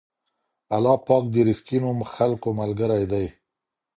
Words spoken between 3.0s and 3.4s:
دی.